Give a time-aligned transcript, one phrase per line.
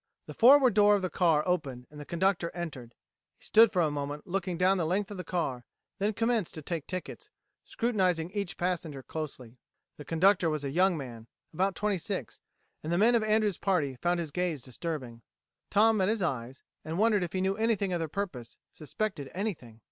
[0.25, 2.95] The forward door of the car opened and the conductor entered.
[3.37, 5.63] He stood for a moment looking down the length of the car,
[5.99, 7.29] then commenced to take tickets,
[7.65, 9.59] scrutinizing each passenger closely.
[9.97, 12.39] The conductor was a young man about twenty six
[12.81, 15.21] and the men of Andrews' party found his gaze disturbing.
[15.69, 19.79] Tom met his eyes, and wondered if he knew anything of their purpose, suspected anything.